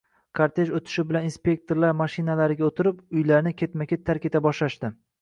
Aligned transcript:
Kortej 0.37 0.71
o'tishi 0.79 1.05
bilan 1.11 1.27
inspektorlar 1.27 1.95
mashinalariga 2.01 2.69
o'tirib, 2.71 3.07
uylarni 3.21 3.57
ketma 3.63 3.91
-ket 3.93 4.07
tark 4.13 4.31
eta 4.33 4.47
boshlashdi 4.51 4.97